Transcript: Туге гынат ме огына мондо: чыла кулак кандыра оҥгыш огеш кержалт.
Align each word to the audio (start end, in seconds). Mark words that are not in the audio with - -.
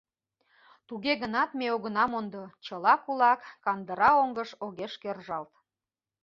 Туге 0.87 1.13
гынат 1.21 1.49
ме 1.59 1.67
огына 1.75 2.05
мондо: 2.11 2.43
чыла 2.65 2.93
кулак 3.03 3.39
кандыра 3.63 4.09
оҥгыш 4.21 4.49
огеш 4.65 4.93
кержалт. 5.01 5.53